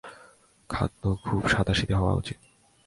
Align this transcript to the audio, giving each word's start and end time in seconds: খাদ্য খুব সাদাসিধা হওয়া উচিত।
খাদ্য 0.69 1.03
খুব 1.25 1.41
সাদাসিধা 1.47 1.95
হওয়া 1.97 2.13
উচিত। 2.13 2.37